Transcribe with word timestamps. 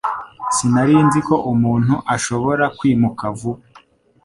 Sinari 0.55 0.95
nzi 1.07 1.19
ko 1.27 1.35
umuntu 1.51 1.93
ashobora 2.15 2.65
kwimuka 2.77 3.23
vuba. 3.39 3.61